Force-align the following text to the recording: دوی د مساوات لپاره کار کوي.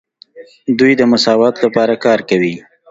دوی 0.79 0.91
د 0.97 1.01
مساوات 1.11 1.55
لپاره 1.65 1.93
کار 2.05 2.19
کوي. 2.29 2.55